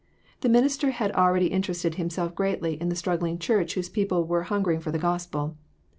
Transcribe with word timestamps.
The 0.39 0.49
minister 0.49 0.89
had 0.89 1.11
already 1.11 1.45
interested 1.49 1.93
himself 1.93 2.33
greatly 2.33 2.73
in 2.81 2.89
the 2.89 2.95
struggling 2.95 3.37
church 3.37 3.75
whose 3.75 3.87
people 3.87 4.25
were 4.25 4.41
"hungering 4.49 4.79
for 4.79 4.89
the 4.89 4.97
gospel." 4.97 5.57